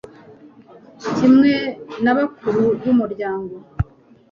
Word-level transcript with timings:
kimwe 1.17 1.53
n'abakuru 2.03 2.61
b'umuryango 2.81 3.55